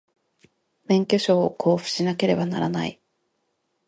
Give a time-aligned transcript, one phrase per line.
[0.87, 2.99] 免許証を交付しなければならない